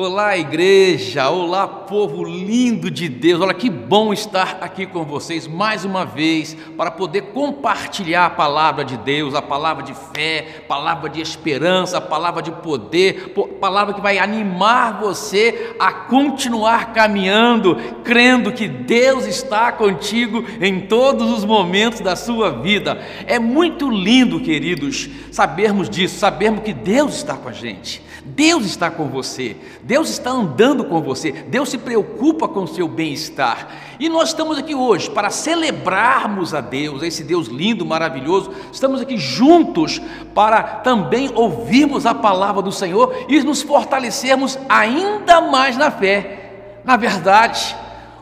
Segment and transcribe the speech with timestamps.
[0.00, 1.28] Olá, igreja!
[1.28, 3.40] Olá, povo lindo de Deus!
[3.40, 8.84] Olha que bom estar aqui com vocês mais uma vez para poder compartilhar a palavra
[8.84, 14.18] de Deus, a palavra de fé, palavra de esperança, palavra de poder, palavra que vai
[14.18, 17.74] animar você a continuar caminhando,
[18.04, 23.04] crendo que Deus está contigo em todos os momentos da sua vida.
[23.26, 28.06] É muito lindo, queridos, sabermos disso, sabermos que Deus está com a gente.
[28.24, 32.88] Deus está com você, Deus está andando com você, Deus se preocupa com o seu
[32.88, 33.68] bem-estar.
[33.98, 38.52] E nós estamos aqui hoje para celebrarmos a Deus, esse Deus lindo, maravilhoso.
[38.72, 40.00] Estamos aqui juntos
[40.34, 46.80] para também ouvirmos a palavra do Senhor e nos fortalecermos ainda mais na fé.
[46.84, 47.76] Na verdade,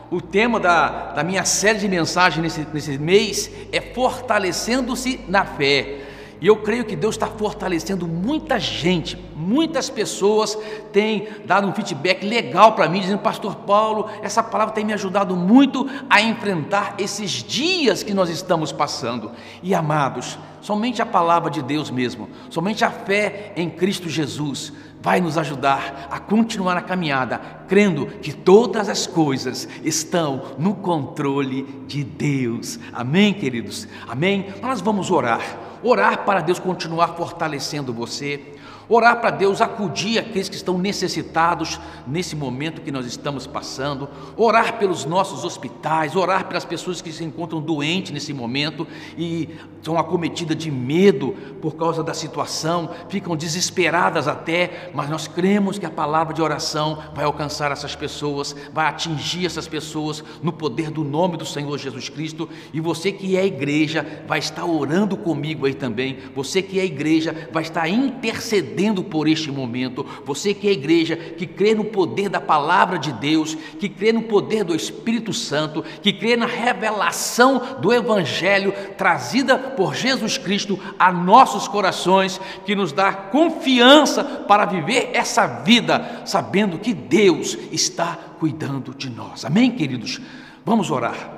[0.09, 6.06] o tema da, da minha série de mensagens nesse, nesse mês é fortalecendo-se na fé.
[6.39, 10.57] E eu creio que Deus está fortalecendo muita gente, muitas pessoas
[10.91, 15.35] têm dado um feedback legal para mim, dizendo, Pastor Paulo, essa palavra tem me ajudado
[15.35, 19.31] muito a enfrentar esses dias que nós estamos passando.
[19.63, 25.21] E amados, somente a palavra de Deus mesmo, somente a fé em Cristo Jesus vai
[25.21, 32.03] nos ajudar a continuar a caminhada, crendo que todas as coisas estão no controle de
[32.03, 32.79] Deus.
[32.91, 33.87] Amém, queridos?
[34.07, 34.53] Amém?
[34.61, 38.55] Nós vamos orar orar para Deus continuar fortalecendo você,
[38.89, 44.07] Orar para Deus acudir aqueles que estão necessitados nesse momento que nós estamos passando,
[44.37, 49.49] orar pelos nossos hospitais, orar pelas pessoas que se encontram doentes nesse momento e
[49.81, 55.85] são acometidas de medo por causa da situação, ficam desesperadas até, mas nós cremos que
[55.85, 61.03] a palavra de oração vai alcançar essas pessoas, vai atingir essas pessoas no poder do
[61.03, 62.49] nome do Senhor Jesus Cristo.
[62.71, 67.49] E você que é igreja vai estar orando comigo aí também, você que é igreja
[67.51, 72.29] vai estar intercedendo intercedendo por este momento, você que é igreja, que crê no poder
[72.29, 77.77] da palavra de Deus, que crê no poder do Espírito Santo, que crê na revelação
[77.81, 85.09] do Evangelho trazida por Jesus Cristo a nossos corações, que nos dá confiança para viver
[85.13, 89.43] essa vida, sabendo que Deus está cuidando de nós.
[89.43, 90.21] Amém, queridos?
[90.63, 91.35] Vamos orar.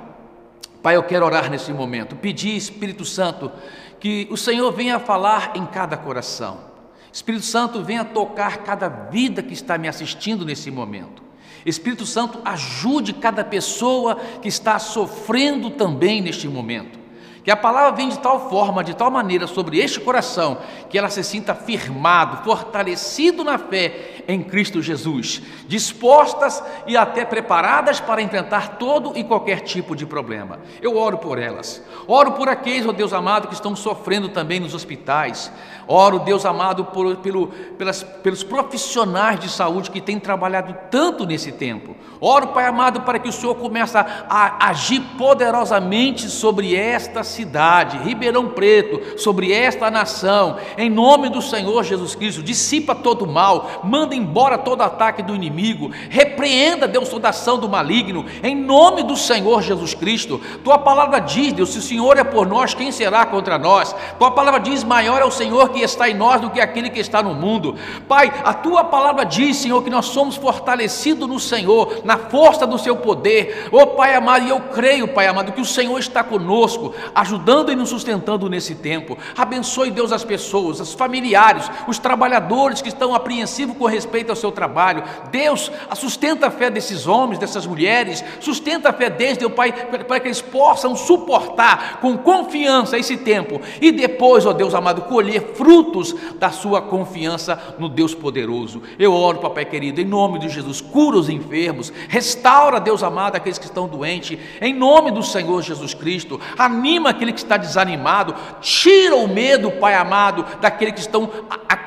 [0.82, 3.50] Pai, eu quero orar nesse momento, pedir, Espírito Santo,
[3.98, 6.69] que o Senhor venha falar em cada coração.
[7.12, 11.22] Espírito Santo, venha tocar cada vida que está me assistindo nesse momento.
[11.66, 16.99] Espírito Santo, ajude cada pessoa que está sofrendo também neste momento.
[17.42, 20.58] Que a palavra venha de tal forma, de tal maneira sobre este coração,
[20.90, 27.98] que ela se sinta firmado, fortalecido na fé em Cristo Jesus, dispostas e até preparadas
[27.98, 30.60] para enfrentar todo e qualquer tipo de problema.
[30.82, 31.82] Eu oro por elas.
[32.06, 35.50] Oro por aqueles, ó Deus amado, que estão sofrendo também nos hospitais.
[35.88, 41.50] Oro, Deus amado, por, pelo, pelas, pelos profissionais de saúde que têm trabalhado tanto nesse
[41.50, 41.96] tempo.
[42.20, 48.48] Oro, Pai amado, para que o Senhor comece a agir poderosamente sobre esta cidade, Ribeirão
[48.48, 50.58] Preto, sobre esta nação.
[50.76, 55.34] Em nome do Senhor Jesus Cristo, dissipa todo o mal, manda embora todo ataque do
[55.34, 58.26] inimigo, repreenda, Deus, toda ação do maligno.
[58.42, 60.40] Em nome do Senhor Jesus Cristo.
[60.62, 63.94] Tua palavra diz, Deus, se o Senhor é por nós, quem será contra nós?
[64.18, 67.00] Tua palavra diz: maior é o Senhor que está em nós do que aquele que
[67.00, 67.76] está no mundo.
[68.08, 72.78] Pai, a tua palavra diz, Senhor, que nós somos fortalecidos no Senhor, na força do
[72.78, 73.68] seu poder.
[73.70, 77.76] Oh, Pai amado, e eu creio, Pai amado, que o Senhor está conosco, ajudando e
[77.76, 79.16] nos sustentando nesse tempo.
[79.36, 84.52] Abençoe, Deus, as pessoas, os familiares, os trabalhadores que estão apreensivos com respeito ao seu
[84.52, 85.04] trabalho.
[85.30, 90.20] Deus, sustenta a fé desses homens, dessas mulheres, sustenta a fé deles, Deus, Pai, para
[90.20, 95.80] que eles possam suportar com confiança esse tempo e depois, ó Deus amado, colher frutos
[95.90, 98.82] frutos da sua confiança no Deus poderoso.
[98.98, 103.58] Eu oro, papai querido, em nome de Jesus, cura os enfermos, restaura, Deus amado, aqueles
[103.58, 109.16] que estão doentes, em nome do Senhor Jesus Cristo, anima aquele que está desanimado, tira
[109.16, 111.30] o medo, Pai amado, daquele que estão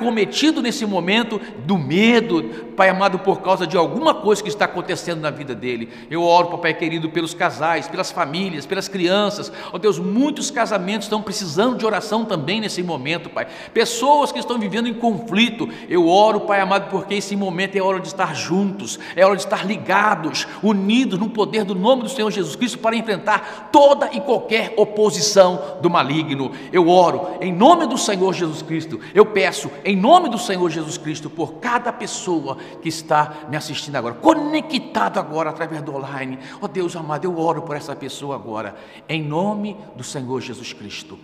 [0.04, 2.44] acometido nesse momento do medo,
[2.76, 5.90] Pai amado, por causa de alguma coisa que está acontecendo na vida dele.
[6.10, 9.52] Eu oro, papai querido, pelos casais, pelas famílias, pelas crianças.
[9.72, 14.40] Ó oh, Deus, muitos casamentos estão precisando de oração também nesse momento, Pai pessoas que
[14.40, 15.70] estão vivendo em conflito.
[15.88, 19.44] Eu oro, Pai amado, porque esse momento é hora de estar juntos, é hora de
[19.44, 24.20] estar ligados, unidos no poder do nome do Senhor Jesus Cristo para enfrentar toda e
[24.20, 26.52] qualquer oposição do maligno.
[26.72, 29.00] Eu oro em nome do Senhor Jesus Cristo.
[29.14, 33.96] Eu peço em nome do Senhor Jesus Cristo por cada pessoa que está me assistindo
[33.96, 36.40] agora, conectado agora através do online.
[36.62, 38.76] Ó oh, Deus amado, eu oro por essa pessoa agora,
[39.10, 41.20] em nome do Senhor Jesus Cristo.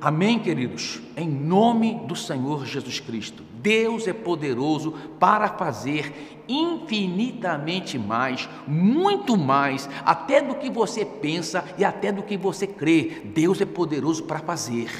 [0.00, 0.98] Amém, queridos?
[1.14, 3.44] Em nome do Senhor Jesus Cristo.
[3.60, 11.84] Deus é poderoso para fazer infinitamente mais, muito mais, até do que você pensa e
[11.84, 13.22] até do que você crê.
[13.26, 14.90] Deus é poderoso para fazer.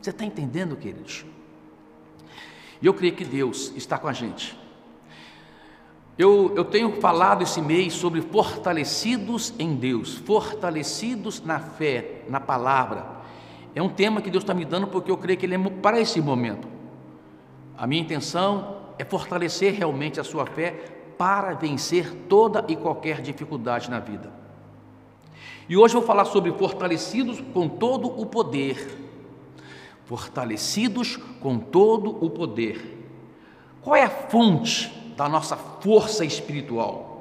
[0.00, 1.24] Você está entendendo, queridos?
[2.82, 4.58] E eu creio que Deus está com a gente.
[6.18, 13.06] Eu, eu tenho falado esse mês sobre fortalecidos em Deus, fortalecidos na fé, na palavra.
[13.74, 16.00] É um tema que Deus está me dando porque eu creio que ele é para
[16.00, 16.68] esse momento.
[17.78, 20.72] A minha intenção é fortalecer realmente a sua fé
[21.16, 24.30] para vencer toda e qualquer dificuldade na vida.
[25.68, 29.11] E hoje eu vou falar sobre fortalecidos com todo o poder.
[30.04, 32.98] Fortalecidos com todo o poder.
[33.80, 37.12] Qual é a fonte da nossa força espiritual?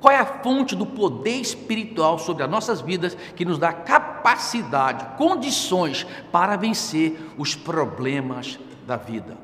[0.00, 5.16] Qual é a fonte do poder espiritual sobre as nossas vidas que nos dá capacidade,
[5.16, 9.38] condições para vencer os problemas da vida?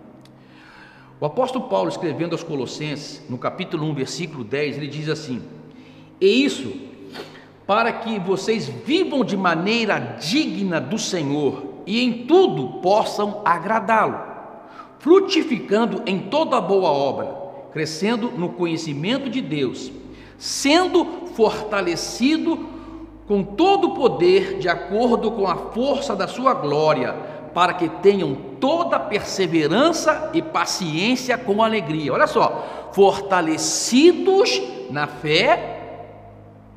[1.20, 5.42] O apóstolo Paulo, escrevendo aos Colossenses, no capítulo 1, versículo 10, ele diz assim:
[6.20, 6.72] E isso
[7.64, 14.20] para que vocês vivam de maneira digna do Senhor e em tudo possam agradá-lo,
[15.00, 17.38] frutificando em toda boa obra
[17.72, 19.92] crescendo no conhecimento de Deus,
[20.38, 21.04] sendo
[21.34, 22.66] fortalecido
[23.26, 27.12] com todo o poder de acordo com a força da sua glória,
[27.54, 32.12] para que tenham toda perseverança e paciência com alegria.
[32.12, 36.06] Olha só, fortalecidos na fé,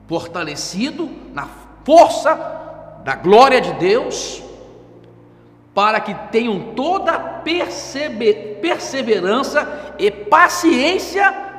[0.08, 1.48] fortalecido na
[1.84, 2.36] força
[3.04, 4.44] da glória de Deus,
[5.74, 7.42] para que tenham toda
[8.62, 11.50] perseverança e paciência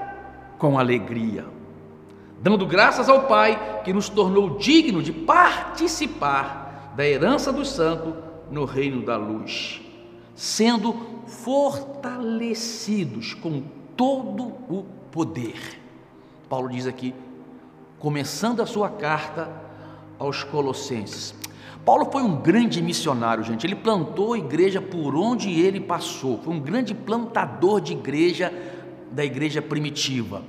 [0.59, 1.47] com alegria,
[2.41, 8.14] dando graças ao Pai que nos tornou digno de participar da herança dos santos
[8.50, 9.81] no reino da luz,
[10.35, 10.94] sendo
[11.26, 13.62] fortalecidos com
[13.97, 15.81] todo o poder.
[16.49, 17.14] Paulo diz aqui,
[17.99, 19.50] começando a sua carta
[20.19, 21.35] aos Colossenses,
[21.84, 23.67] Paulo foi um grande missionário, gente.
[23.67, 26.38] Ele plantou igreja por onde ele passou.
[26.43, 28.52] Foi um grande plantador de igreja
[29.11, 30.43] da igreja primitiva.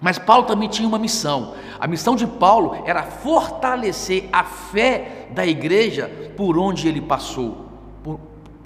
[0.00, 1.54] Mas Paulo também tinha uma missão.
[1.78, 7.67] A missão de Paulo era fortalecer a fé da igreja por onde ele passou.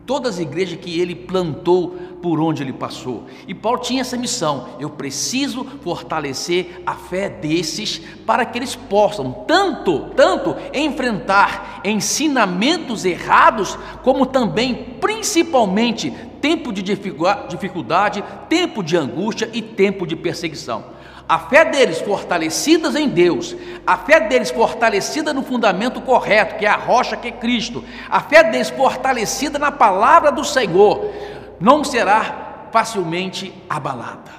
[0.04, 3.24] Todas as igrejas que ele plantou por onde ele passou.
[3.46, 9.32] E Paulo tinha essa missão: eu preciso fortalecer a fé desses para que eles possam
[9.46, 19.62] tanto, tanto enfrentar ensinamentos errados, como também, principalmente, tempo de dificuldade, tempo de angústia e
[19.62, 20.84] tempo de perseguição.
[21.32, 23.56] A fé deles fortalecidas em Deus,
[23.86, 28.20] a fé deles fortalecida no fundamento correto, que é a rocha que é Cristo, a
[28.20, 31.10] fé deles fortalecida na palavra do Senhor,
[31.58, 34.30] não será facilmente abalada.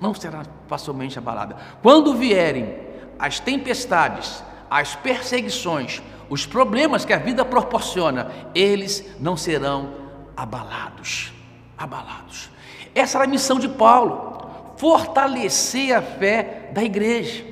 [0.00, 1.56] Não será facilmente abalada.
[1.82, 2.72] Quando vierem
[3.18, 6.00] as tempestades, as perseguições,
[6.30, 9.90] os problemas que a vida proporciona, eles não serão
[10.36, 11.32] abalados.
[11.76, 12.48] Abalados.
[12.94, 14.35] Essa era a missão de Paulo,
[14.76, 17.44] fortalecer a fé da igreja.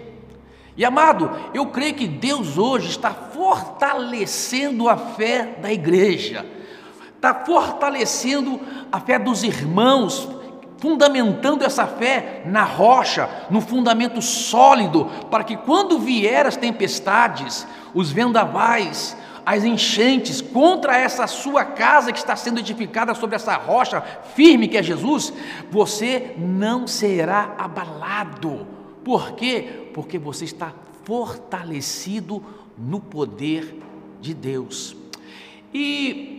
[0.77, 6.45] E amado, eu creio que Deus hoje está fortalecendo a fé da igreja
[7.25, 8.61] está fortalecendo
[8.93, 10.29] a fé dos irmãos,
[10.77, 18.13] fundamentando essa fé na rocha, no fundamento sólido, para que quando vier as tempestades, os
[18.13, 24.01] vendavais, as enchentes contra essa sua casa que está sendo edificada sobre essa rocha
[24.35, 25.33] firme que é Jesus,
[25.71, 28.67] você não será abalado.
[29.05, 29.91] Por quê?
[29.93, 30.73] Porque você está
[31.05, 32.43] fortalecido
[32.79, 33.79] no poder
[34.21, 34.97] de Deus.
[35.73, 36.35] E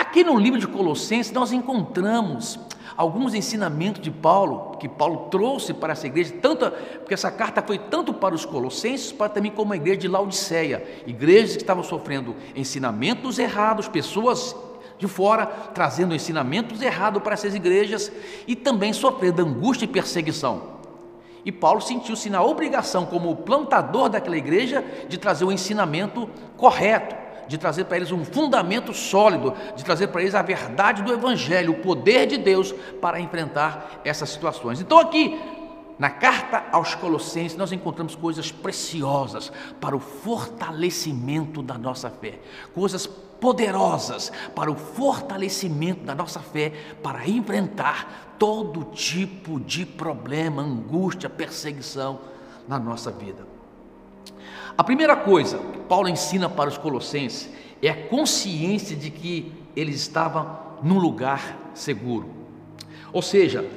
[0.00, 2.58] Aqui no livro de Colossenses nós encontramos
[3.00, 7.78] alguns ensinamentos de Paulo, que Paulo trouxe para essa igreja, tanto, porque essa carta foi
[7.78, 12.36] tanto para os colossenses, para também como a igreja de Laodiceia, igrejas que estavam sofrendo
[12.54, 14.54] ensinamentos errados, pessoas
[14.98, 18.12] de fora trazendo ensinamentos errados para essas igrejas
[18.46, 20.78] e também sofrendo angústia e perseguição.
[21.42, 27.16] E Paulo sentiu-se na obrigação, como plantador daquela igreja, de trazer o ensinamento correto,
[27.50, 31.72] de trazer para eles um fundamento sólido, de trazer para eles a verdade do Evangelho,
[31.72, 34.80] o poder de Deus para enfrentar essas situações.
[34.80, 35.36] Então, aqui,
[35.98, 42.38] na carta aos Colossenses, nós encontramos coisas preciosas para o fortalecimento da nossa fé,
[42.72, 51.28] coisas poderosas para o fortalecimento da nossa fé, para enfrentar todo tipo de problema, angústia,
[51.28, 52.20] perseguição
[52.68, 53.49] na nossa vida.
[54.80, 57.50] A primeira coisa que Paulo ensina para os colossenses
[57.82, 62.30] é a consciência de que eles estavam num lugar seguro.
[63.12, 63.68] Ou seja,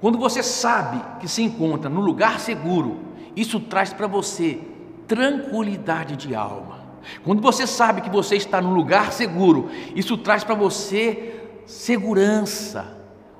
[0.00, 3.00] quando você sabe que se encontra num lugar seguro,
[3.36, 4.58] isso traz para você
[5.06, 6.80] tranquilidade de alma.
[7.22, 12.95] Quando você sabe que você está num lugar seguro, isso traz para você segurança.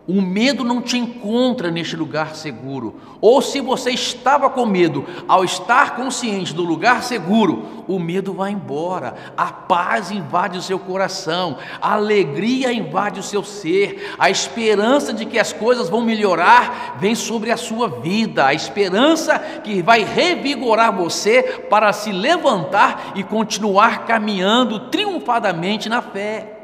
[0.08, 2.94] O medo não te encontra neste lugar seguro.
[3.20, 8.52] Ou se você estava com medo, ao estar consciente do lugar seguro, o medo vai
[8.52, 9.16] embora.
[9.36, 15.26] A paz invade o seu coração, a alegria invade o seu ser, a esperança de
[15.26, 20.96] que as coisas vão melhorar vem sobre a sua vida, a esperança que vai revigorar
[20.96, 26.55] você para se levantar e continuar caminhando triunfadamente na fé.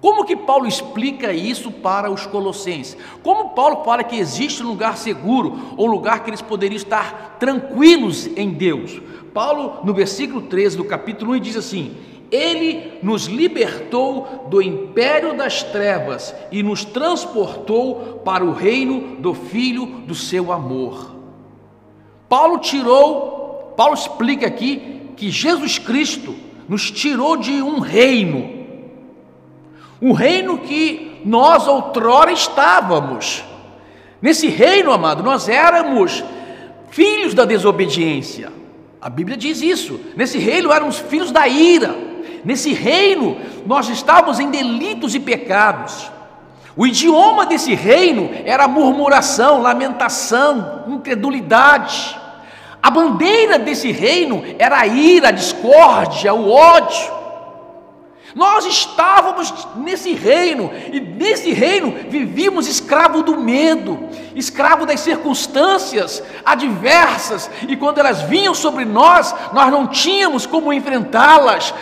[0.00, 2.96] Como que Paulo explica isso para os colossenses?
[3.22, 7.36] Como Paulo fala que existe um lugar seguro, ou um lugar que eles poderiam estar
[7.38, 9.00] tranquilos em Deus?
[9.32, 11.96] Paulo, no versículo 13 do capítulo 1, diz assim:
[12.30, 19.86] Ele nos libertou do império das trevas e nos transportou para o reino do Filho
[20.06, 21.16] do seu amor.
[22.28, 26.34] Paulo tirou, Paulo explica aqui que Jesus Cristo
[26.68, 28.55] nos tirou de um reino
[30.00, 33.44] um reino que nós outrora estávamos.
[34.20, 36.22] Nesse reino, amado, nós éramos
[36.90, 38.52] filhos da desobediência.
[39.00, 40.00] A Bíblia diz isso.
[40.16, 41.94] Nesse reino éramos filhos da ira.
[42.44, 43.36] Nesse reino
[43.66, 46.10] nós estávamos em delitos e pecados.
[46.76, 52.18] O idioma desse reino era murmuração, lamentação, incredulidade.
[52.82, 57.16] A bandeira desse reino era a ira, a discórdia, o ódio.
[58.36, 67.50] Nós estávamos nesse reino, e nesse reino vivíamos escravo do medo, escravo das circunstâncias adversas,
[67.66, 71.72] e quando elas vinham sobre nós, nós não tínhamos como enfrentá-las.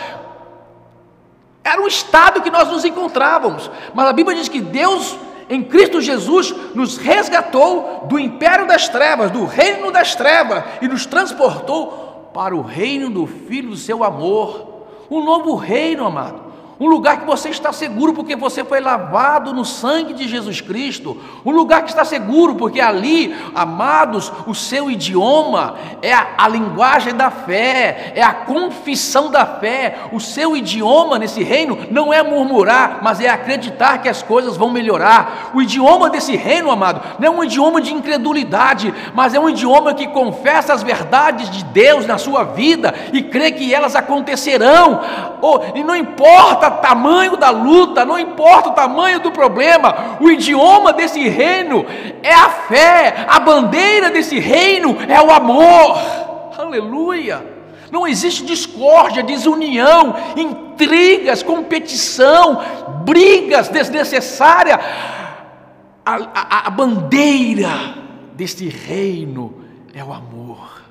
[1.61, 5.17] Era o estado que nós nos encontrávamos, mas a Bíblia diz que Deus
[5.49, 11.05] em Cristo Jesus nos resgatou do império das trevas, do reino das trevas, e nos
[11.05, 16.44] transportou para o reino do Filho do seu amor, um novo reino, amado
[16.79, 21.17] um lugar que você está seguro porque você foi lavado no sangue de Jesus Cristo,
[21.45, 27.15] um lugar que está seguro porque ali, amados, o seu idioma é a, a, linguagem
[27.15, 29.99] da fé, é a confissão da fé.
[30.11, 34.69] O seu idioma nesse reino não é murmurar, mas é acreditar que as coisas vão
[34.69, 35.51] melhorar.
[35.53, 39.93] O idioma desse reino, amado, não é um idioma de incredulidade, mas é um idioma
[39.93, 45.01] que confessa as verdades de Deus na sua vida e crê que elas acontecerão.
[45.41, 50.17] Oh, e não importa importa o tamanho da luta, não importa o tamanho do problema,
[50.19, 51.85] o idioma desse reino
[52.21, 55.97] é a fé, a bandeira desse reino é o amor.
[56.57, 57.53] Aleluia!
[57.91, 62.61] Não existe discórdia, desunião, intrigas, competição,
[63.05, 64.79] brigas desnecessárias.
[66.05, 67.69] A, a, a bandeira
[68.33, 70.81] deste reino é o amor.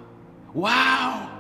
[0.55, 1.34] Uau!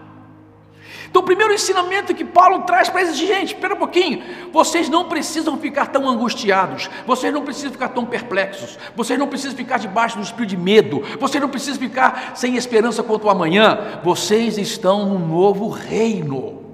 [1.15, 4.21] Então, o primeiro ensinamento que Paulo traz para eles, gente, espera um pouquinho,
[4.53, 9.57] vocês não precisam ficar tão angustiados, vocês não precisam ficar tão perplexos, vocês não precisam
[9.57, 14.01] ficar debaixo do espírito de medo, vocês não precisam ficar sem esperança quanto ao amanhã,
[14.03, 16.65] vocês estão num novo reino,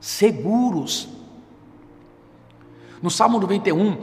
[0.00, 1.10] seguros.
[3.02, 3.98] No Salmo 91,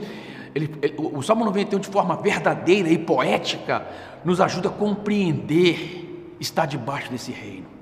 [0.54, 3.84] ele, ele, o Salmo 91, de forma verdadeira e poética,
[4.24, 7.79] nos ajuda a compreender estar debaixo desse reino.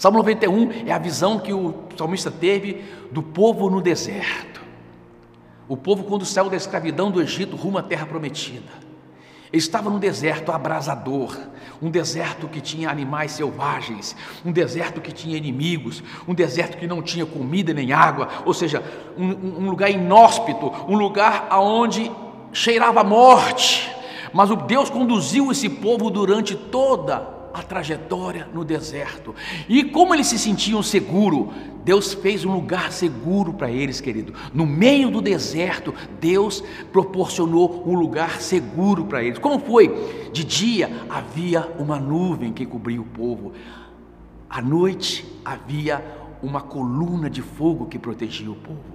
[0.00, 4.62] Salmo 91 é a visão que o salmista teve do povo no deserto.
[5.68, 8.72] O povo, quando saiu da escravidão do Egito rumo à terra prometida.
[9.52, 11.36] Estava num deserto abrasador,
[11.82, 17.02] um deserto que tinha animais selvagens, um deserto que tinha inimigos, um deserto que não
[17.02, 18.82] tinha comida nem água, ou seja,
[19.18, 22.10] um, um lugar inóspito, um lugar aonde
[22.54, 23.94] cheirava morte.
[24.32, 29.34] Mas o Deus conduziu esse povo durante toda a trajetória no deserto.
[29.68, 31.48] E como eles se sentiam seguros,
[31.84, 34.34] Deus fez um lugar seguro para eles, querido.
[34.52, 39.38] No meio do deserto, Deus proporcionou um lugar seguro para eles.
[39.38, 40.30] Como foi?
[40.32, 43.52] De dia havia uma nuvem que cobria o povo.
[44.48, 46.04] À noite havia
[46.42, 48.89] uma coluna de fogo que protegia o povo.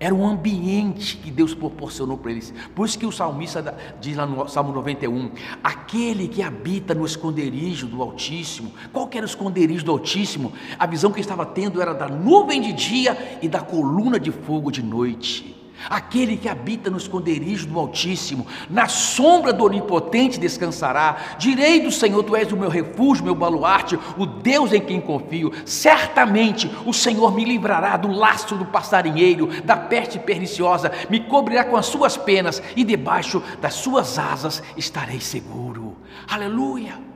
[0.00, 2.54] Era um ambiente que Deus proporcionou para eles.
[2.74, 7.86] Por isso que o salmista diz lá no Salmo 91: aquele que habita no esconderijo
[7.86, 8.72] do Altíssimo.
[8.92, 10.52] Qual era o esconderijo do Altíssimo?
[10.78, 14.70] A visão que estava tendo era da nuvem de dia e da coluna de fogo
[14.70, 15.57] de noite.
[15.88, 21.36] Aquele que habita no esconderijo do Altíssimo, na sombra do Onipotente descansará.
[21.38, 25.52] Direi do Senhor: Tu és o meu refúgio, meu baluarte, o Deus em quem confio.
[25.64, 31.76] Certamente o Senhor me livrará do laço do passarinheiro, da peste perniciosa, me cobrirá com
[31.76, 35.96] as suas penas e debaixo das suas asas estarei seguro.
[36.28, 37.07] Aleluia!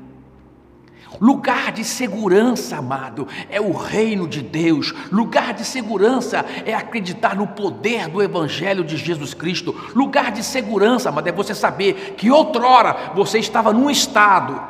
[1.21, 4.93] Lugar de segurança, amado, é o reino de Deus.
[5.11, 9.75] Lugar de segurança é acreditar no poder do Evangelho de Jesus Cristo.
[9.95, 14.61] Lugar de segurança, amado, é você saber que outrora você estava num estado,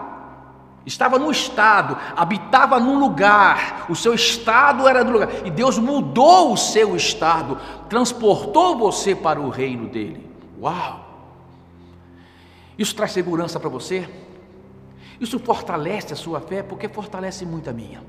[0.85, 6.53] estava num estado, habitava num lugar, o seu estado era do lugar, e Deus mudou
[6.53, 7.59] o seu estado,
[7.89, 10.29] transportou você para o reino dele.
[10.61, 11.01] Uau!
[12.79, 14.09] Isso traz segurança para você?
[15.23, 18.03] Isso fortalece a sua fé, porque fortalece muito a minha.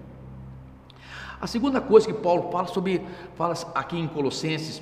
[1.39, 3.03] A segunda coisa que Paulo fala sobre,
[3.36, 4.82] fala aqui em Colossenses,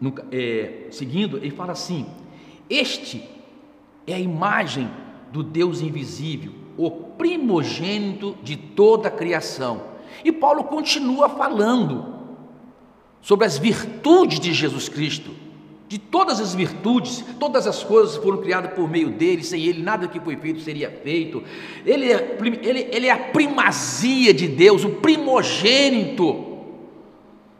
[0.00, 2.06] no, é, seguindo, ele fala assim:
[2.70, 3.28] Este
[4.06, 4.88] é a imagem
[5.32, 9.82] do Deus invisível, o primogênito de toda a criação.
[10.24, 12.14] E Paulo continua falando
[13.20, 15.32] sobre as virtudes de Jesus Cristo
[15.88, 20.08] de todas as virtudes, todas as coisas foram criadas por meio dele, sem ele nada
[20.08, 21.42] que foi feito seria feito.
[21.84, 26.44] Ele é, ele, ele é a primazia de Deus, o primogênito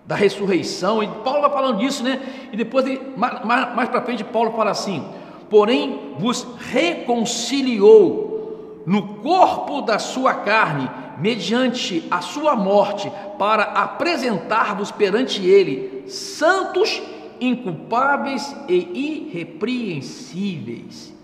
[0.04, 1.02] da ressurreição.
[1.02, 2.20] E Paulo vai falando disso, né?
[2.52, 2.84] E depois,
[3.16, 5.04] mais, mais, para frente, Paulo fala assim:
[5.48, 15.46] Porém, vos reconciliou no corpo da sua carne, mediante a sua morte, para apresentar-vos perante
[15.46, 21.14] ele santos e inculpáveis e irrepreensíveis.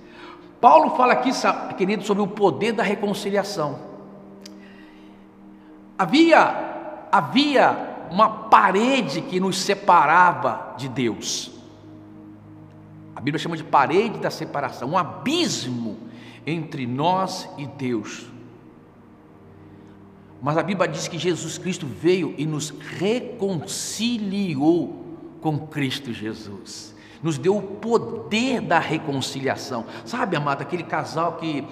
[0.61, 1.31] Paulo fala aqui,
[1.76, 3.78] querido, sobre o poder da reconciliação.
[5.99, 11.50] Havia, havia uma parede que nos separava de Deus.
[13.14, 15.99] A Bíblia chama de parede da separação, um abismo
[16.47, 18.26] entre nós e Deus.
[20.40, 25.01] Mas a Bíblia diz que Jesus Cristo veio e nos reconciliou
[25.42, 26.94] com Cristo Jesus.
[27.22, 29.84] Nos deu o poder da reconciliação.
[30.06, 31.66] Sabe, amado, aquele casal que,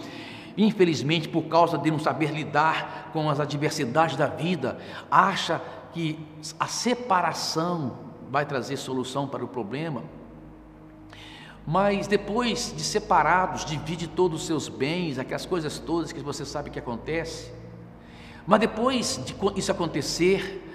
[0.57, 4.79] infelizmente, por causa de não saber lidar com as adversidades da vida,
[5.11, 5.61] acha
[5.93, 6.19] que
[6.59, 7.99] a separação
[8.31, 10.03] vai trazer solução para o problema.
[11.67, 16.71] Mas depois de separados, divide todos os seus bens, aquelas coisas todas que você sabe
[16.71, 17.53] que acontece.
[18.47, 20.70] Mas depois de isso acontecer,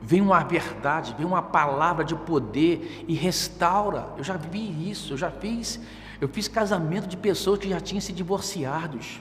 [0.00, 4.08] vem uma verdade, vem uma palavra de poder e restaura.
[4.16, 5.80] Eu já vi isso, eu já fiz,
[6.20, 9.20] eu fiz casamento de pessoas que já tinham se divorciados.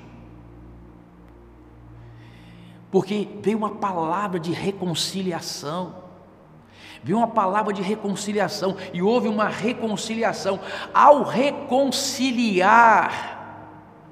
[2.92, 6.08] Porque veio uma palavra de reconciliação.
[7.04, 10.60] Veio uma palavra de reconciliação e houve uma reconciliação.
[10.94, 13.10] Ao reconciliar,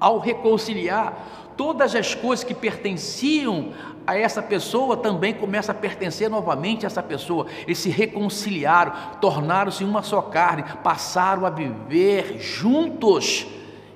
[0.00, 1.14] ao reconciliar,
[1.58, 3.72] todas as coisas que pertenciam
[4.06, 7.46] a essa pessoa também começam a pertencer novamente a essa pessoa.
[7.64, 13.46] Eles se reconciliaram, tornaram-se uma só carne, passaram a viver juntos.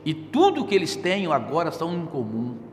[0.04, 2.71] E tudo que eles têm agora são em comum.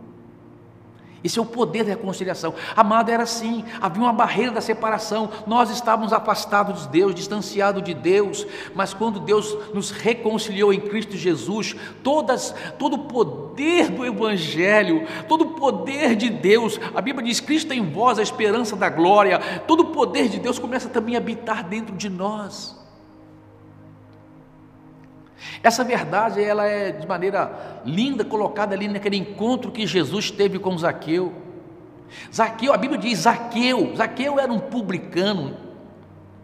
[1.23, 2.53] Esse é o poder da reconciliação.
[2.75, 5.29] Amado, era assim: havia uma barreira da separação.
[5.45, 11.17] Nós estávamos afastados de Deus, distanciados de Deus, mas quando Deus nos reconciliou em Cristo
[11.17, 17.39] Jesus, todas, todo o poder do Evangelho, todo o poder de Deus, a Bíblia diz:
[17.39, 21.19] Cristo em vós, a esperança da glória, todo o poder de Deus começa também a
[21.19, 22.79] habitar dentro de nós.
[25.63, 30.78] Essa verdade ela é de maneira linda colocada ali naquele encontro que Jesus teve com
[30.78, 31.34] Zaqueu.
[32.34, 35.56] Zaqueu, a Bíblia diz Zaqueu, Zaqueu era um publicano.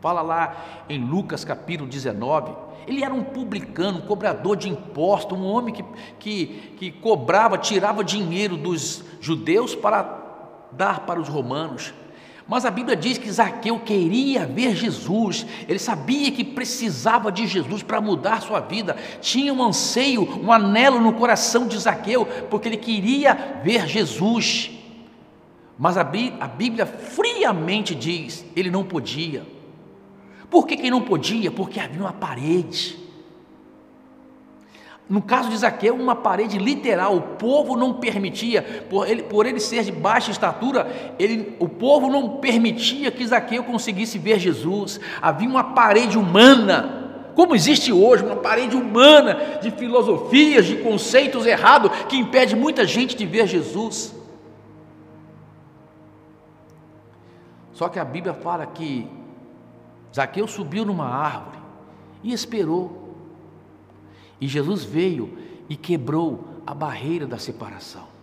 [0.01, 2.53] Fala lá em Lucas capítulo 19.
[2.87, 5.83] Ele era um publicano, um cobrador de impostos, um homem que,
[6.19, 6.45] que,
[6.77, 10.23] que cobrava, tirava dinheiro dos judeus para
[10.71, 11.93] dar para os romanos.
[12.47, 17.81] Mas a Bíblia diz que Zaqueu queria ver Jesus, ele sabia que precisava de Jesus
[17.81, 22.77] para mudar sua vida, tinha um anseio, um anelo no coração de Zaqueu, porque ele
[22.77, 24.69] queria ver Jesus.
[25.77, 29.43] Mas a Bíblia friamente diz: ele não podia.
[30.49, 31.49] Por que, que não podia?
[31.49, 33.04] Porque havia uma parede.
[35.07, 39.59] No caso de Zaqueu, uma parede literal, o povo não permitia, por ele, por ele
[39.59, 44.99] ser de baixa estatura, ele, o povo não permitia que Zaqueu conseguisse ver Jesus.
[45.21, 51.91] Havia uma parede humana, como existe hoje, uma parede humana de filosofias, de conceitos errados,
[52.09, 54.15] que impede muita gente de ver Jesus.
[57.73, 59.07] Só que a Bíblia fala que
[60.15, 61.59] Zaqueu subiu numa árvore
[62.23, 63.04] e esperou.
[64.39, 65.37] E Jesus veio
[65.69, 68.14] e quebrou a barreira da separação.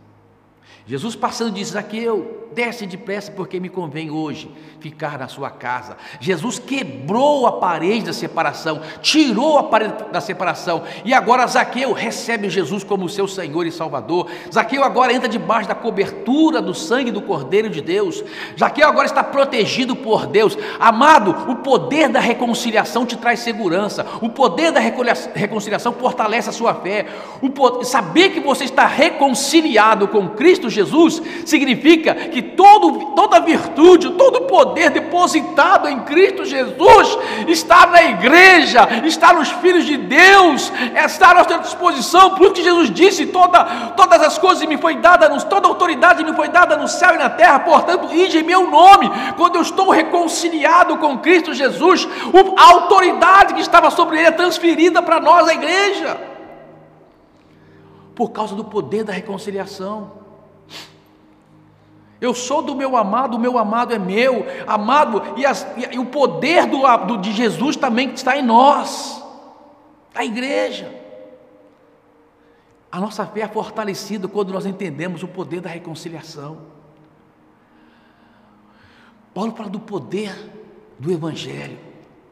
[0.86, 5.96] Jesus passando disse: Zaqueu, desce depressa, porque me convém hoje ficar na sua casa.
[6.20, 12.50] Jesus quebrou a parede da separação, tirou a parede da separação, e agora Zaqueu recebe
[12.50, 14.28] Jesus como seu Senhor e Salvador.
[14.52, 18.22] Zaqueu agora entra debaixo da cobertura do sangue do Cordeiro de Deus.
[18.58, 20.58] Zaqueu agora está protegido por Deus.
[20.80, 26.74] Amado, o poder da reconciliação te traz segurança, o poder da reconciliação fortalece a sua
[26.74, 27.06] fé.
[27.40, 34.10] O poder, saber que você está reconciliado com Cristo Jesus significa que todo, toda virtude,
[34.10, 40.72] todo poder depositado em Cristo Jesus está na igreja, está nos filhos de Deus,
[41.04, 42.30] está à nossa disposição.
[42.30, 43.64] Por isso que Jesus disse: toda,
[43.96, 47.30] todas as coisas me foi dada, toda autoridade me foi dada no céu e na
[47.30, 49.10] terra, portanto, ide em meu nome.
[49.36, 52.08] Quando eu estou reconciliado com Cristo Jesus,
[52.56, 56.20] a autoridade que estava sobre ele é transferida para nós, a igreja,
[58.14, 60.21] por causa do poder da reconciliação.
[62.22, 66.06] Eu sou do meu amado, o meu amado é meu, amado, e, as, e o
[66.06, 69.20] poder do, do, de Jesus também está em nós,
[70.14, 70.94] a igreja.
[72.92, 76.58] A nossa fé é fortalecida quando nós entendemos o poder da reconciliação.
[79.34, 80.32] Paulo fala do poder
[81.00, 81.80] do Evangelho.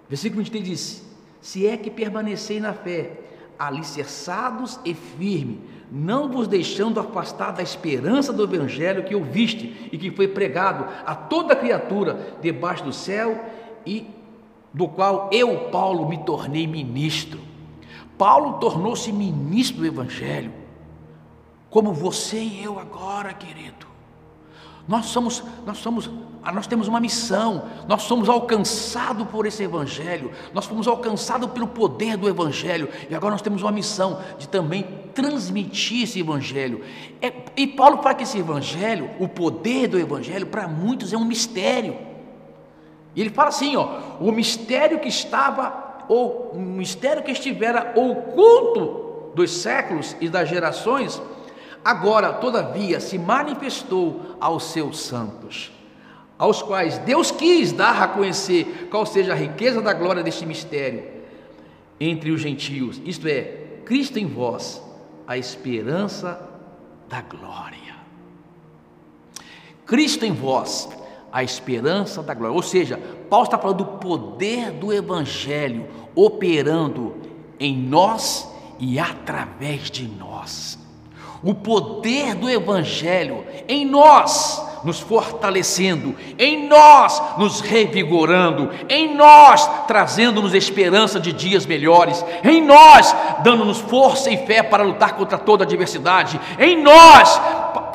[0.08, 1.04] Versículo 23 diz:
[1.40, 3.18] Se é que permanecei na fé,
[3.58, 5.58] alicerçados e firmes,
[5.90, 11.14] não vos deixando afastar da esperança do evangelho que ouviste e que foi pregado a
[11.14, 13.44] toda criatura debaixo do céu
[13.84, 14.06] e
[14.72, 17.40] do qual eu, Paulo, me tornei ministro.
[18.16, 20.52] Paulo tornou-se ministro do evangelho,
[21.68, 23.89] como você e eu agora, querido.
[24.88, 26.10] Nós somos, nós somos,
[26.52, 32.16] nós temos uma missão, nós somos alcançados por esse evangelho, nós fomos alcançados pelo poder
[32.16, 36.82] do evangelho, e agora nós temos uma missão de também transmitir esse evangelho.
[37.20, 41.24] É, e Paulo fala que esse evangelho, o poder do evangelho, para muitos é um
[41.24, 41.96] mistério.
[43.14, 49.32] E ele fala assim, ó, o mistério que estava, ou o mistério que estivera oculto
[49.34, 51.20] dos séculos e das gerações,
[51.84, 55.72] Agora, todavia, se manifestou aos seus santos,
[56.38, 61.04] aos quais Deus quis dar a conhecer qual seja a riqueza da glória deste mistério
[61.98, 64.82] entre os gentios, isto é, Cristo em vós,
[65.26, 66.48] a esperança
[67.08, 67.94] da glória.
[69.86, 70.88] Cristo em vós,
[71.32, 72.54] a esperança da glória.
[72.54, 77.16] Ou seja, Paulo está falando do poder do Evangelho operando
[77.58, 80.79] em nós e através de nós
[81.42, 90.54] o poder do Evangelho em nós, nos fortalecendo, em nós, nos revigorando, em nós, trazendo-nos
[90.54, 96.40] esperança de dias melhores, em nós, dando-nos força e fé para lutar contra toda adversidade,
[96.58, 97.40] em nós,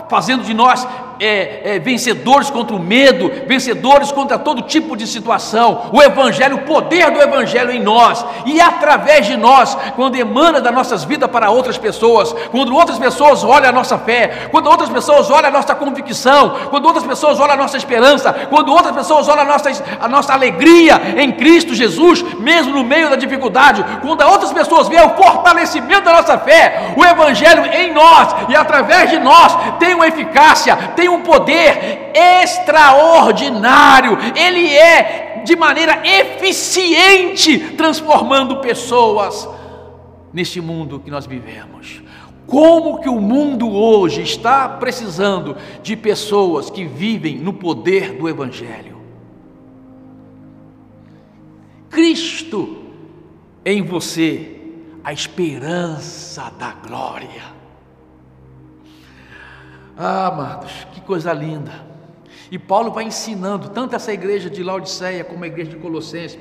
[0.09, 0.87] fazendo de nós
[1.19, 5.89] é, é, vencedores contra o medo, vencedores contra todo tipo de situação.
[5.91, 10.73] O Evangelho, o poder do Evangelho em nós e através de nós, quando emana das
[10.73, 15.29] nossas vidas para outras pessoas, quando outras pessoas olham a nossa fé, quando outras pessoas
[15.29, 19.43] olham a nossa convicção, quando outras pessoas olham a nossa esperança, quando outras pessoas olham
[19.43, 24.51] a nossa, a nossa alegria em Cristo Jesus, mesmo no meio da dificuldade, quando outras
[24.51, 29.55] pessoas veem o fortalecimento da nossa fé, o Evangelho em nós e através de nós
[29.79, 39.47] tem uma eficácia, tem tem um poder extraordinário, ele é de maneira eficiente transformando pessoas
[40.33, 42.01] neste mundo que nós vivemos.
[42.47, 48.95] Como que o mundo hoje está precisando de pessoas que vivem no poder do Evangelho?
[51.89, 52.83] Cristo
[53.63, 54.59] em você,
[55.03, 57.54] a esperança da glória.
[59.97, 61.85] Ah, amados, que coisa linda.
[62.51, 66.39] E Paulo vai ensinando tanto essa igreja de Laodiceia como a igreja de Colossenses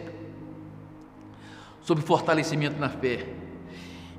[1.81, 3.27] sobre fortalecimento na fé.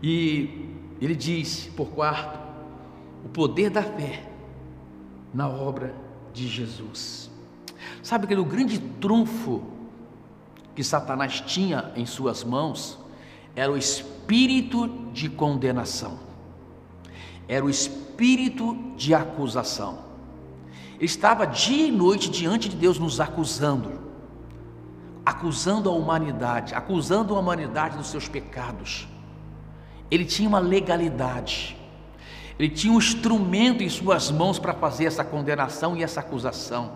[0.01, 0.69] E
[1.01, 2.39] ele diz, por quarto,
[3.25, 4.23] o poder da fé
[5.33, 5.93] na obra
[6.33, 7.29] de Jesus.
[8.01, 9.63] Sabe que o grande trunfo
[10.73, 12.99] que Satanás tinha em suas mãos
[13.55, 16.24] era o espírito de condenação.
[17.47, 19.99] Era o espírito de acusação.
[20.95, 23.99] Ele estava dia e noite diante de Deus nos acusando,
[25.25, 29.07] acusando a humanidade, acusando a humanidade dos seus pecados.
[30.09, 31.77] Ele tinha uma legalidade,
[32.57, 36.93] ele tinha um instrumento em suas mãos para fazer essa condenação e essa acusação.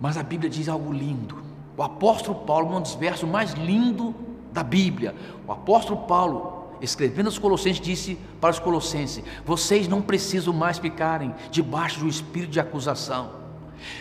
[0.00, 1.42] Mas a Bíblia diz algo lindo.
[1.76, 4.14] o apóstolo Paulo, um dos versos mais lindos
[4.52, 5.14] da Bíblia,
[5.46, 11.34] o apóstolo Paulo, escrevendo aos Colossenses, disse para os Colossenses: Vocês não precisam mais ficarem
[11.50, 13.30] debaixo do espírito de acusação,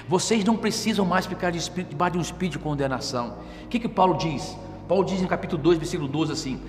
[0.07, 3.37] vocês não precisam mais ficar debaixo de um espírito de condenação.
[3.63, 4.57] O que, que Paulo diz?
[4.87, 6.61] Paulo diz no capítulo 2, versículo 12 assim: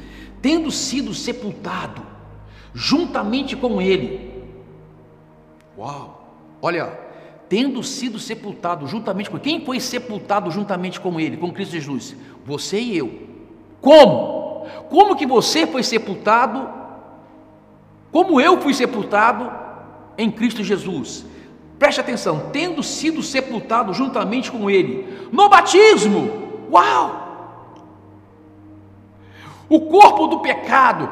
[0.42, 2.03] Tendo sido sepultado
[2.75, 4.44] juntamente com ele,
[5.77, 6.99] uau, olha,
[7.49, 12.16] tendo sido sepultado juntamente com quem foi sepultado juntamente com ele, com Cristo Jesus?
[12.44, 13.29] Você e eu.
[13.81, 14.38] Como?
[14.88, 16.68] Como que você foi sepultado?
[18.11, 19.51] Como eu fui sepultado
[20.16, 21.25] em Cristo Jesus?
[21.79, 26.66] Preste atenção, tendo sido sepultado juntamente com ele no batismo.
[26.71, 27.27] Uau!
[29.68, 31.11] O corpo do pecado,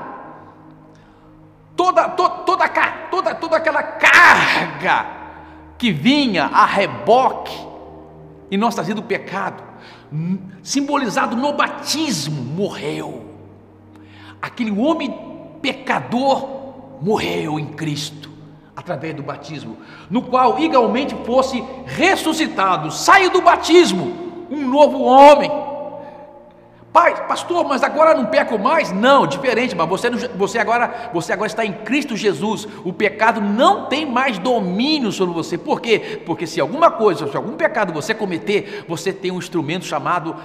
[1.76, 2.68] toda, to, toda,
[3.11, 5.06] toda, toda aquela carga
[5.76, 7.66] que vinha a reboque
[8.50, 9.62] e nós trazendo o pecado,
[10.62, 13.25] simbolizado no batismo, morreu.
[14.46, 15.12] Aquele homem
[15.61, 16.48] pecador
[17.02, 18.30] morreu em Cristo,
[18.76, 19.76] através do batismo,
[20.09, 25.50] no qual igualmente fosse ressuscitado, saiu do batismo, um novo homem
[26.96, 28.90] Pai, pastor, mas agora não peco mais?
[28.90, 32.66] Não, diferente, mas você, você, agora, você agora está em Cristo Jesus.
[32.87, 35.59] O pecado não tem mais domínio sobre você.
[35.59, 36.22] Por quê?
[36.24, 40.37] Porque se alguma coisa, se algum pecado você cometer, você tem um instrumento chamado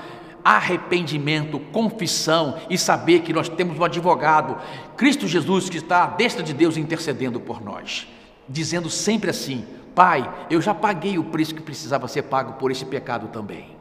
[0.43, 4.57] arrependimento, confissão e saber que nós temos um advogado,
[4.97, 8.07] Cristo Jesus, que está à destra de Deus intercedendo por nós,
[8.47, 12.85] dizendo sempre assim: Pai, eu já paguei o preço que precisava ser pago por esse
[12.85, 13.75] pecado também.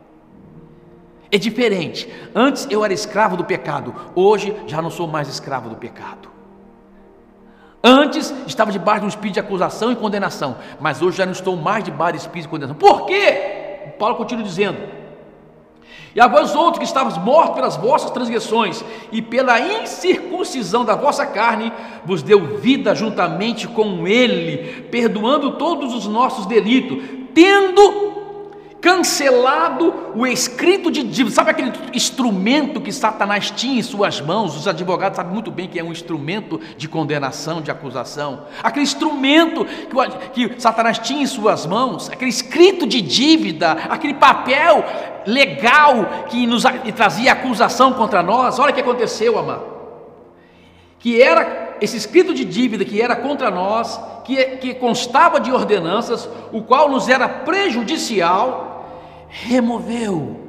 [1.30, 2.08] É diferente.
[2.34, 6.28] Antes eu era escravo do pecado, hoje já não sou mais escravo do pecado.
[7.82, 11.56] Antes estava debaixo de um espírito de acusação e condenação, mas hoje já não estou
[11.56, 12.76] mais debaixo de espírito de condenação.
[12.76, 13.94] Por quê?
[13.98, 14.78] Paulo continua dizendo:
[16.14, 21.24] E a vós outros que estavas mortos pelas vossas transgressões e pela incircuncisão da vossa
[21.24, 21.72] carne,
[22.04, 26.98] vos deu vida juntamente com Ele, perdoando todos os nossos delitos,
[27.32, 28.10] tendo
[28.80, 31.34] cancelado o escrito de dívida.
[31.34, 34.56] Sabe aquele instrumento que Satanás tinha em suas mãos?
[34.56, 38.44] Os advogados sabem muito bem que é um instrumento de condenação, de acusação.
[38.62, 39.66] Aquele instrumento
[40.32, 44.84] que, que Satanás tinha em suas mãos, aquele escrito de dívida, aquele papel
[45.26, 48.58] legal que nos que trazia acusação contra nós.
[48.58, 49.64] Olha o que aconteceu, amado.
[50.98, 56.28] Que era esse escrito de dívida que era contra nós, que, que constava de ordenanças,
[56.52, 58.69] o qual nos era prejudicial,
[59.30, 60.40] removeu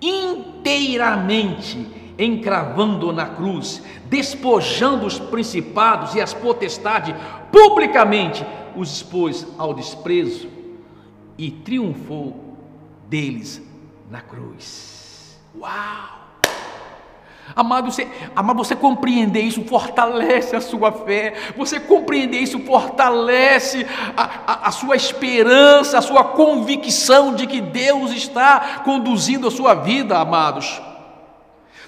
[0.00, 1.86] inteiramente,
[2.18, 7.14] encravando na cruz, despojando os principados e as potestades,
[7.52, 10.48] publicamente os expôs ao desprezo
[11.36, 12.56] e triunfou
[13.08, 13.62] deles
[14.10, 15.38] na cruz.
[15.58, 16.15] Uau!
[17.54, 24.22] Amado você, amado, você compreender isso fortalece a sua fé, você compreender isso fortalece a,
[24.46, 30.18] a, a, sua esperança, a sua convicção de que Deus está conduzindo a sua vida,
[30.18, 30.80] amados.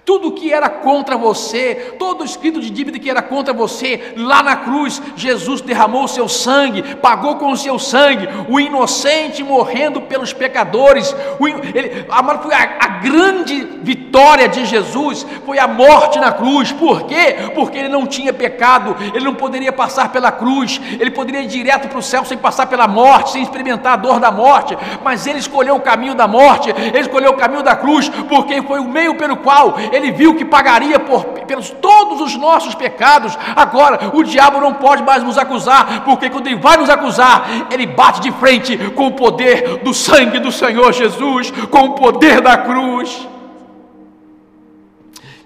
[0.09, 4.57] Tudo que era contra você, todo escrito de dívida que era contra você, lá na
[4.57, 10.33] cruz, Jesus derramou o seu sangue, pagou com o seu sangue, o inocente morrendo pelos
[10.33, 11.15] pecadores.
[11.39, 12.07] O, ele,
[12.43, 16.73] foi a, a grande vitória de Jesus, foi a morte na cruz.
[16.73, 17.37] Por quê?
[17.55, 21.87] Porque ele não tinha pecado, ele não poderia passar pela cruz, ele poderia ir direto
[21.87, 25.39] para o céu sem passar pela morte, sem experimentar a dor da morte, mas ele
[25.39, 29.15] escolheu o caminho da morte, ele escolheu o caminho da cruz, porque foi o meio
[29.15, 33.37] pelo qual ele viu que pagaria por, pelos todos os nossos pecados.
[33.55, 37.87] Agora, o diabo não pode mais nos acusar, porque quando ele vai nos acusar, ele
[37.87, 42.57] bate de frente com o poder do sangue do Senhor Jesus, com o poder da
[42.57, 43.29] cruz.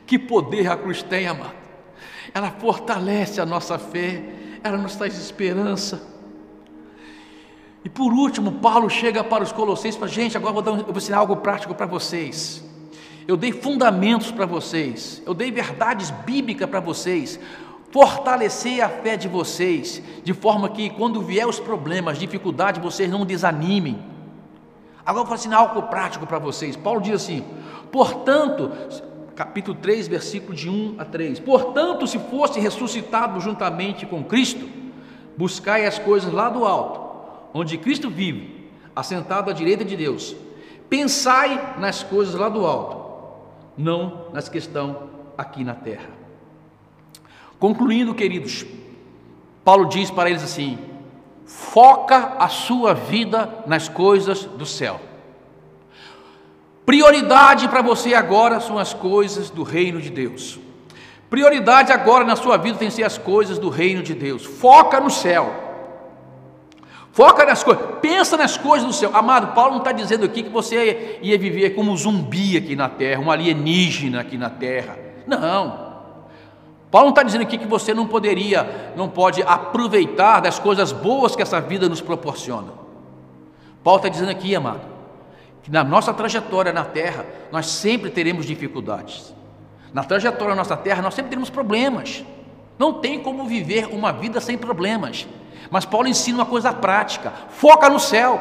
[0.07, 1.53] Que poder a cruz tem, amado?
[2.35, 4.23] Ela fortalece a nossa fé,
[4.63, 6.11] ela nos traz esperança.
[7.85, 10.97] E por último, Paulo chega para os Colossenses e fala: gente, agora vou, dar, vou
[10.97, 12.72] ensinar algo prático para vocês
[13.27, 17.39] eu dei fundamentos para vocês, eu dei verdades bíblicas para vocês,
[17.91, 23.25] fortalecer a fé de vocês, de forma que quando vier os problemas, dificuldade, vocês não
[23.25, 24.03] desanimem.
[25.05, 26.75] Agora eu vou ensinar algo prático para vocês.
[26.75, 27.45] Paulo diz assim:
[27.91, 28.73] portanto,
[29.37, 34.69] capítulo 3, versículo de 1 a 3: portanto, se fosse ressuscitado juntamente com Cristo,
[35.37, 37.01] buscai as coisas lá do alto,
[37.53, 40.35] onde Cristo vive, assentado à direita de Deus.
[40.89, 43.02] Pensai nas coisas lá do alto
[43.77, 46.09] não nas que estão aqui na terra.
[47.59, 48.67] Concluindo, queridos,
[49.65, 50.79] Paulo diz para eles assim:
[51.47, 55.01] foca a sua vida nas coisas do céu.
[56.85, 60.59] Prioridade para você agora são as coisas do reino de Deus.
[61.31, 64.45] Prioridade agora na sua vida tem que ser as coisas do reino de Deus.
[64.45, 65.72] Foca no céu.
[67.13, 69.11] Foca nas coisas, pensa nas coisas do céu.
[69.15, 72.89] Amado, Paulo não está dizendo aqui que você ia viver como um zumbi aqui na
[72.89, 74.99] terra, um alienígena aqui na terra.
[75.27, 75.93] Não.
[76.91, 81.37] Paulo não está dizendo aqui que você não poderia, não pode aproveitar das coisas boas
[81.37, 82.73] que essa vida nos proporciona.
[83.85, 84.81] Paulo está dizendo aqui, amado,
[85.63, 89.35] que na nossa trajetória na terra, nós sempre teremos dificuldades.
[89.93, 92.25] Na trajetória da nossa terra, nós sempre teremos problemas.
[92.79, 95.27] Não tem como viver uma vida sem problemas.
[95.73, 98.39] Mas Paulo ensina uma coisa prática: foca no céu.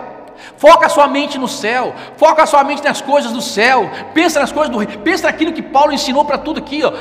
[0.58, 4.72] Foca sua mente no céu, foca sua mente nas coisas do céu, pensa nas coisas
[4.72, 6.92] do rei, pensa naquilo que Paulo ensinou para tudo aqui, ó,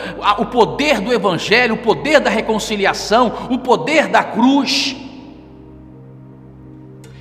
[0.43, 4.95] o poder do evangelho, o poder da reconciliação, o poder da cruz.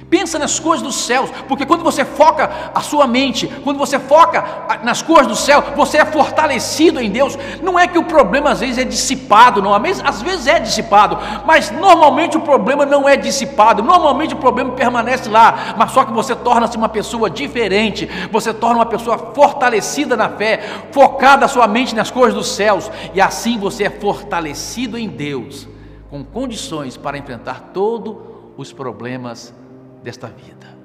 [0.10, 4.43] Pensa nas coisas dos céus, porque quando você foca a sua mente, quando você foca
[4.82, 7.38] nas coisas do céu, você é fortalecido em Deus.
[7.62, 11.69] Não é que o problema às vezes é dissipado, não, às vezes é dissipado, mas
[11.69, 16.36] normalmente o problema não é dissipado, normalmente o problema permanece lá, mas só que você
[16.36, 20.60] torna-se uma pessoa diferente, você torna uma pessoa fortalecida na fé,
[20.91, 25.67] focada a sua mente nas coisas dos céus, e assim você é fortalecido em Deus,
[26.10, 28.15] com condições para enfrentar todos
[28.58, 29.54] os problemas
[30.03, 30.77] desta vida.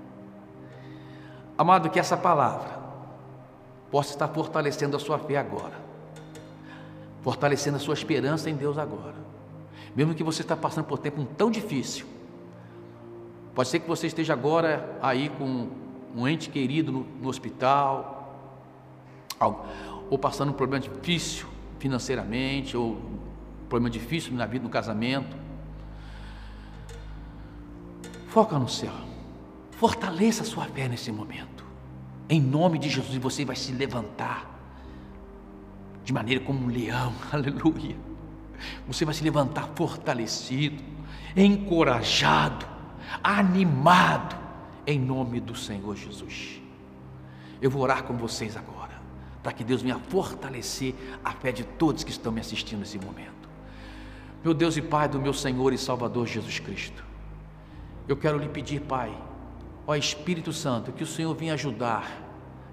[1.56, 2.78] Amado, que essa palavra
[3.90, 5.80] possa estar fortalecendo a sua fé agora,
[7.22, 9.14] fortalecendo a sua esperança em Deus agora,
[9.94, 12.06] mesmo que você está passando por um tempo tão difícil.
[13.54, 15.68] Pode ser que você esteja agora aí com
[16.16, 18.14] um ente querido no, no hospital,
[20.10, 21.46] ou passando um problema difícil
[21.78, 25.43] financeiramente, ou um problema difícil na vida, no casamento.
[28.34, 28.92] Foca no céu.
[29.70, 31.64] Fortaleça a sua fé nesse momento.
[32.28, 34.50] Em nome de Jesus, você vai se levantar
[36.02, 37.96] de maneira como um leão, aleluia.
[38.88, 40.82] Você vai se levantar fortalecido,
[41.36, 42.66] encorajado,
[43.22, 44.36] animado,
[44.84, 46.60] em nome do Senhor Jesus.
[47.62, 49.00] Eu vou orar com vocês agora,
[49.44, 50.92] para que Deus venha fortalecer
[51.24, 53.48] a fé de todos que estão me assistindo nesse momento.
[54.42, 57.13] Meu Deus e Pai do meu Senhor e Salvador Jesus Cristo.
[58.06, 59.16] Eu quero lhe pedir, Pai,
[59.86, 62.22] ó Espírito Santo, que o Senhor venha ajudar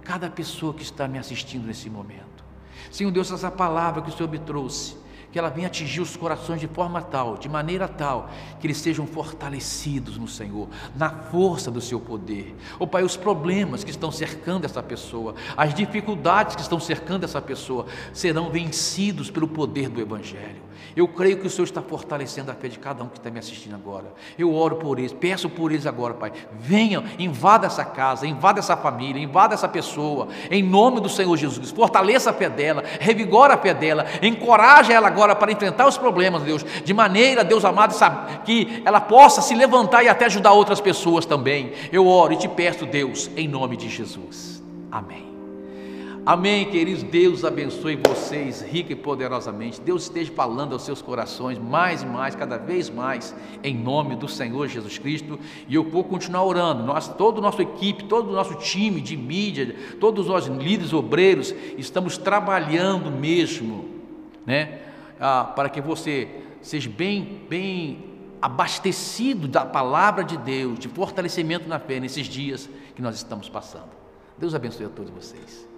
[0.03, 2.43] cada pessoa que está me assistindo nesse momento.
[2.91, 4.97] Senhor Deus, essa palavra que o Senhor me trouxe,
[5.31, 9.07] que ela venha atingir os corações de forma tal, de maneira tal, que eles sejam
[9.07, 12.53] fortalecidos no Senhor, na força do seu poder.
[12.73, 17.23] Ó oh, Pai, os problemas que estão cercando essa pessoa, as dificuldades que estão cercando
[17.23, 20.61] essa pessoa, serão vencidos pelo poder do Evangelho.
[20.95, 23.39] Eu creio que o Senhor está fortalecendo a fé de cada um que está me
[23.39, 24.13] assistindo agora.
[24.37, 26.31] Eu oro por eles, peço por eles agora, Pai.
[26.59, 31.71] Venham, invada essa casa, invada essa família, invada essa pessoa, em nome do Senhor Jesus.
[31.71, 36.43] Fortaleça a fé dela, revigora a fé dela, encoraja ela agora para enfrentar os problemas,
[36.43, 37.95] Deus, de maneira, Deus amado,
[38.43, 41.73] que ela possa se levantar e até ajudar outras pessoas também.
[41.91, 44.61] Eu oro e te peço, Deus, em nome de Jesus.
[44.91, 45.30] Amém.
[46.23, 47.01] Amém, queridos.
[47.01, 49.81] Deus abençoe vocês rica e poderosamente.
[49.81, 54.27] Deus esteja falando aos seus corações mais e mais, cada vez mais, em nome do
[54.27, 55.39] Senhor Jesus Cristo.
[55.67, 56.83] E eu vou continuar orando.
[56.83, 61.55] Nós, toda a nossa equipe, todo o nosso time de mídia, todos nós líderes obreiros,
[61.75, 63.89] estamos trabalhando mesmo,
[64.45, 64.79] né,
[65.19, 66.27] ah, para que você
[66.61, 68.05] seja bem, bem
[68.39, 73.89] abastecido da palavra de Deus, de fortalecimento na fé nesses dias que nós estamos passando.
[74.37, 75.70] Deus abençoe a todos vocês.